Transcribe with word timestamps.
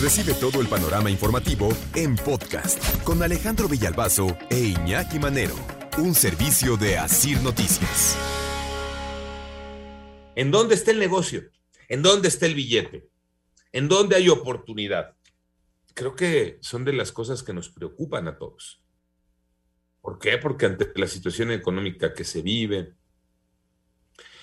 Recibe 0.00 0.34
todo 0.34 0.60
el 0.60 0.68
panorama 0.68 1.10
informativo 1.10 1.70
en 1.94 2.16
podcast 2.16 3.02
con 3.02 3.22
Alejandro 3.22 3.66
Villalbazo 3.66 4.36
e 4.50 4.58
Iñaki 4.58 5.18
Manero, 5.18 5.54
un 5.96 6.14
servicio 6.14 6.76
de 6.76 6.98
Asir 6.98 7.40
Noticias. 7.40 8.14
¿En 10.34 10.50
dónde 10.50 10.74
está 10.74 10.90
el 10.90 10.98
negocio? 10.98 11.44
¿En 11.88 12.02
dónde 12.02 12.28
está 12.28 12.44
el 12.44 12.54
billete? 12.54 13.08
¿En 13.72 13.88
dónde 13.88 14.16
hay 14.16 14.28
oportunidad? 14.28 15.16
Creo 15.94 16.14
que 16.14 16.58
son 16.60 16.84
de 16.84 16.92
las 16.92 17.10
cosas 17.10 17.42
que 17.42 17.54
nos 17.54 17.70
preocupan 17.70 18.28
a 18.28 18.36
todos. 18.36 18.82
¿Por 20.02 20.18
qué? 20.18 20.36
Porque 20.36 20.66
ante 20.66 20.92
la 20.94 21.06
situación 21.06 21.52
económica 21.52 22.12
que 22.12 22.24
se 22.24 22.42
vive, 22.42 22.92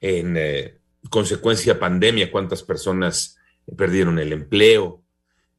en 0.00 0.38
eh, 0.38 0.78
consecuencia 1.10 1.78
pandemia, 1.78 2.32
cuántas 2.32 2.62
personas 2.62 3.36
perdieron 3.76 4.18
el 4.18 4.32
empleo, 4.32 5.03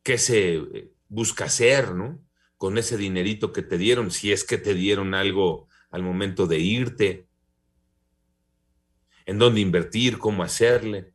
qué 0.05 0.19
se 0.19 0.55
eh, 0.55 0.91
busca 1.09 1.45
hacer, 1.45 1.95
¿no? 1.95 2.23
Con 2.57 2.77
ese 2.77 2.95
dinerito 2.95 3.51
que 3.51 3.63
te 3.63 3.77
dieron, 3.77 4.11
si 4.11 4.31
es 4.31 4.43
que 4.43 4.59
te 4.59 4.75
dieron 4.75 5.15
algo 5.15 5.67
al 5.89 6.03
momento 6.03 6.45
de 6.45 6.59
irte, 6.59 7.27
en 9.25 9.39
dónde 9.39 9.61
invertir, 9.61 10.19
cómo 10.19 10.43
hacerle, 10.43 11.11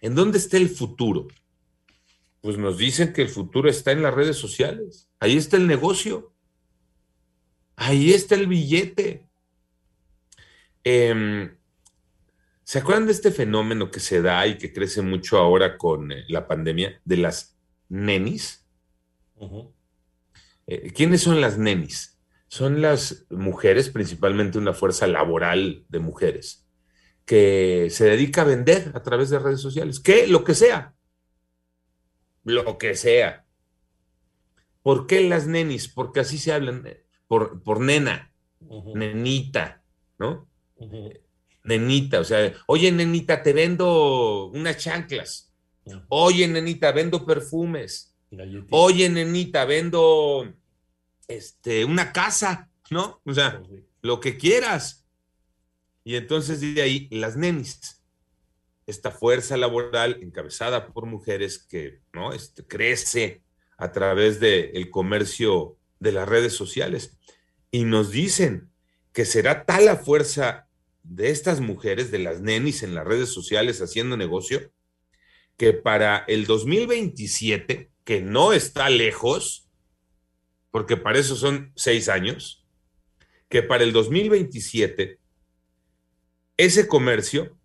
en 0.00 0.14
dónde 0.14 0.38
está 0.38 0.56
el 0.56 0.68
futuro. 0.68 1.26
Pues 2.40 2.56
nos 2.56 2.78
dicen 2.78 3.12
que 3.12 3.22
el 3.22 3.28
futuro 3.28 3.68
está 3.68 3.90
en 3.90 4.02
las 4.02 4.14
redes 4.14 4.36
sociales, 4.36 5.08
ahí 5.18 5.36
está 5.36 5.56
el 5.56 5.66
negocio, 5.66 6.32
ahí 7.74 8.12
está 8.12 8.36
el 8.36 8.46
billete. 8.46 9.26
Em, 10.84 11.56
¿Se 12.62 12.78
acuerdan 12.78 13.06
de 13.06 13.12
este 13.12 13.32
fenómeno 13.32 13.90
que 13.90 13.98
se 13.98 14.22
da 14.22 14.46
y 14.46 14.58
que 14.58 14.72
crece 14.72 15.02
mucho 15.02 15.38
ahora 15.38 15.76
con 15.76 16.12
eh, 16.12 16.24
la 16.28 16.46
pandemia 16.46 17.00
de 17.04 17.16
las 17.16 17.57
nenis? 17.88 18.66
Eh, 20.66 20.92
¿Quiénes 20.92 21.22
son 21.22 21.40
las 21.40 21.58
nenis? 21.58 22.18
Son 22.48 22.80
las 22.80 23.26
mujeres, 23.30 23.90
principalmente 23.90 24.58
una 24.58 24.72
fuerza 24.72 25.06
laboral 25.06 25.84
de 25.88 25.98
mujeres, 25.98 26.66
que 27.24 27.88
se 27.90 28.06
dedica 28.06 28.42
a 28.42 28.46
vender 28.46 28.92
a 28.94 29.02
través 29.02 29.30
de 29.30 29.38
redes 29.38 29.60
sociales. 29.60 30.00
¿Qué? 30.00 30.26
Lo 30.26 30.44
que 30.44 30.54
sea. 30.54 30.94
Lo 32.44 32.78
que 32.78 32.94
sea. 32.94 33.44
¿Por 34.82 35.06
qué 35.06 35.28
las 35.28 35.46
nenis? 35.46 35.88
Porque 35.88 36.20
así 36.20 36.38
se 36.38 36.52
hablan, 36.52 36.86
eh, 36.86 37.04
por, 37.26 37.62
por 37.62 37.80
nena, 37.80 38.32
nenita, 38.94 39.82
¿no? 40.18 40.48
nenita, 41.68 42.20
o 42.20 42.24
sea, 42.24 42.52
oye, 42.66 42.90
nenita, 42.90 43.42
te 43.42 43.52
vendo 43.52 44.46
unas 44.46 44.78
chanclas. 44.78 45.47
Oye, 46.08 46.48
nenita, 46.48 46.92
vendo 46.92 47.24
perfumes. 47.24 48.14
Oye, 48.70 49.08
nenita, 49.08 49.64
vendo 49.64 50.52
este, 51.26 51.84
una 51.84 52.12
casa, 52.12 52.70
¿no? 52.90 53.20
O 53.24 53.34
sea, 53.34 53.62
lo 54.02 54.20
que 54.20 54.36
quieras. 54.36 55.06
Y 56.04 56.16
entonces 56.16 56.60
de 56.60 56.80
ahí 56.80 57.08
las 57.10 57.36
nenis, 57.36 58.02
esta 58.86 59.10
fuerza 59.10 59.56
laboral 59.56 60.18
encabezada 60.22 60.88
por 60.88 61.04
mujeres 61.04 61.58
que 61.58 62.00
¿no? 62.12 62.32
Este, 62.32 62.66
crece 62.66 63.42
a 63.76 63.92
través 63.92 64.40
del 64.40 64.90
comercio 64.90 65.76
de 66.00 66.12
las 66.12 66.28
redes 66.28 66.54
sociales. 66.54 67.16
Y 67.70 67.84
nos 67.84 68.10
dicen 68.10 68.70
que 69.12 69.24
será 69.24 69.64
tal 69.64 69.84
la 69.84 69.96
fuerza 69.96 70.68
de 71.02 71.30
estas 71.30 71.60
mujeres, 71.60 72.10
de 72.10 72.18
las 72.18 72.40
nenis 72.40 72.82
en 72.82 72.94
las 72.94 73.06
redes 73.06 73.30
sociales 73.30 73.80
haciendo 73.80 74.16
negocio, 74.16 74.70
que 75.58 75.74
para 75.74 76.24
el 76.28 76.46
2027, 76.46 77.90
que 78.04 78.22
no 78.22 78.54
está 78.54 78.88
lejos, 78.88 79.68
porque 80.70 80.96
para 80.96 81.18
eso 81.18 81.36
son 81.36 81.72
seis 81.76 82.08
años, 82.08 82.66
que 83.50 83.62
para 83.62 83.84
el 83.84 83.92
2027, 83.92 85.18
ese 86.56 86.88
comercio, 86.88 87.58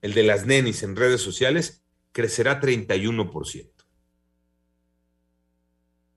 el 0.00 0.14
de 0.14 0.22
las 0.22 0.46
nenis 0.46 0.82
en 0.82 0.96
redes 0.96 1.20
sociales, 1.20 1.84
crecerá 2.12 2.58
31%. 2.58 3.70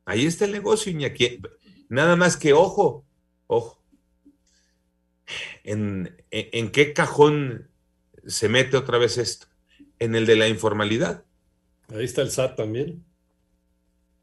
Ahí 0.05 0.25
está 0.25 0.45
el 0.45 0.53
negocio, 0.53 0.91
Iñaki. 0.91 1.41
Nada 1.89 2.15
más 2.15 2.37
que 2.37 2.53
ojo, 2.53 3.05
ojo, 3.47 3.85
¿En, 5.63 6.71
qué 6.71 6.93
cajón 6.93 7.69
se 8.25 8.49
mete 8.49 8.77
otra 8.77 8.97
vez 8.97 9.17
esto? 9.17 9.47
En 9.99 10.15
el 10.15 10.25
de 10.25 10.35
la 10.35 10.47
informalidad. 10.47 11.23
Ahí 11.89 12.05
está 12.05 12.21
el 12.21 12.31
SAT 12.31 12.55
también. 12.55 13.05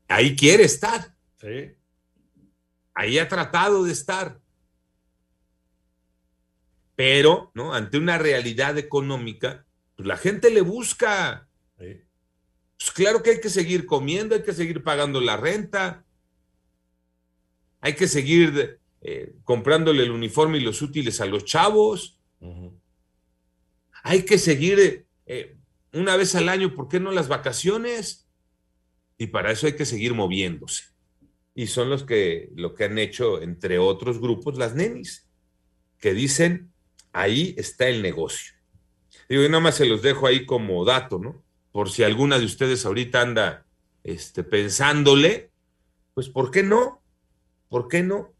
Ahí 0.09 0.37
quiere 0.37 0.65
estar. 0.65 1.15
Sí. 1.41 1.75
Ahí 2.95 3.19
ha 3.19 3.29
tratado 3.29 3.85
de 3.85 3.93
estar. 3.93 4.41
Pero, 6.95 7.51
¿no? 7.55 7.73
Ante 7.73 7.97
una 7.97 8.19
realidad 8.19 8.77
económica, 8.79 9.67
pues 9.97 10.07
la 10.07 10.17
gente 10.17 10.51
le 10.51 10.61
busca. 10.61 11.49
Pues 11.77 12.91
claro 12.95 13.23
que 13.23 13.31
hay 13.31 13.41
que 13.41 13.49
seguir 13.49 13.87
comiendo, 13.87 14.35
hay 14.35 14.43
que 14.43 14.53
seguir 14.53 14.83
pagando 14.83 15.21
la 15.21 15.37
renta, 15.37 16.05
hay 17.81 17.95
que 17.95 18.09
seguir 18.09 18.81
eh, 19.01 19.35
comprándole 19.45 20.03
el 20.03 20.11
uniforme 20.11 20.59
y 20.59 20.63
los 20.63 20.83
útiles 20.83 21.21
a 21.21 21.27
los 21.27 21.45
chavos. 21.45 22.19
Hay 24.03 24.25
que 24.25 24.37
seguir 24.37 25.07
eh, 25.27 25.57
una 25.93 26.17
vez 26.17 26.35
al 26.35 26.49
año, 26.49 26.75
¿por 26.75 26.89
qué 26.89 27.01
no 27.01 27.13
las 27.13 27.29
vacaciones? 27.29 28.29
Y 29.19 29.29
para 29.29 29.51
eso 29.51 29.67
hay 29.67 29.75
que 29.75 29.85
seguir 29.85 30.15
moviéndose. 30.15 30.85
Y 31.55 31.67
son 31.67 31.91
los 31.91 32.05
que 32.05 32.51
lo 32.57 32.75
que 32.75 32.85
han 32.85 32.99
hecho, 32.99 33.43
entre 33.43 33.79
otros 33.79 34.21
grupos, 34.21 34.57
las 34.57 34.75
nenis, 34.75 35.29
que 35.99 36.15
dicen, 36.15 36.73
ahí 37.13 37.55
está 37.59 37.89
el 37.89 38.03
negocio. 38.03 38.55
Digo, 39.29 39.43
y 39.43 39.49
nada 39.49 39.61
más 39.61 39.77
se 39.77 39.87
los 39.87 40.03
dejo 40.03 40.27
ahí 40.27 40.47
como 40.47 40.85
dato, 40.85 41.19
¿no? 41.19 41.45
Por 41.71 41.91
si 41.91 42.03
alguna 42.03 42.39
de 42.39 42.47
ustedes 42.47 42.85
ahorita 42.85 43.21
anda 43.21 43.67
este, 44.03 44.45
pensándole, 44.45 45.51
pues 46.15 46.29
¿por 46.29 46.51
qué 46.51 46.63
no? 46.63 47.03
¿Por 47.69 47.89
qué 47.89 48.03
no? 48.03 48.33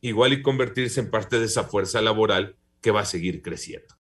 igual 0.00 0.32
y 0.32 0.42
convertirse 0.42 1.00
en 1.00 1.10
parte 1.10 1.38
de 1.38 1.46
esa 1.46 1.64
fuerza 1.64 2.00
laboral 2.00 2.56
que 2.80 2.90
va 2.90 3.00
a 3.00 3.06
seguir 3.06 3.42
creciendo. 3.42 3.94